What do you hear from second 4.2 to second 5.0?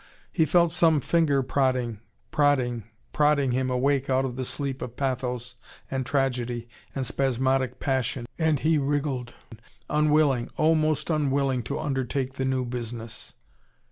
of the sleep of